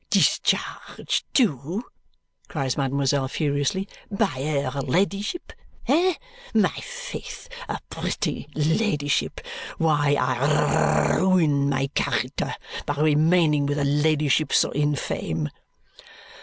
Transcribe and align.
"Discharge, 0.09 1.23
too," 1.31 1.83
cries 2.47 2.75
mademoiselle 2.75 3.27
furiously, 3.27 3.87
"by 4.09 4.63
her 4.73 4.81
ladyship! 4.81 5.53
Eh, 5.87 6.15
my 6.55 6.73
faith, 6.83 7.47
a 7.69 7.77
pretty 7.87 8.49
ladyship! 8.55 9.41
Why, 9.77 10.17
I 10.19 10.39
r 10.39 10.43
r 10.43 10.73
r 11.17 11.19
ruin 11.19 11.69
my 11.69 11.85
character 11.93 12.55
by 12.87 12.95
remaining 12.95 13.67
with 13.67 13.77
a 13.77 13.83
ladyship 13.85 14.51
so 14.53 14.71
infame!" 14.71 15.49